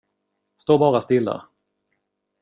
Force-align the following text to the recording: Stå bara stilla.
Stå 0.57 0.77
bara 0.79 1.01
stilla. 1.01 1.47